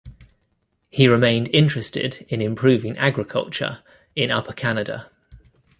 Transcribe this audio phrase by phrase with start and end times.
[0.89, 3.83] He remained interested in improving agriculture
[4.15, 5.11] in Upper Canada.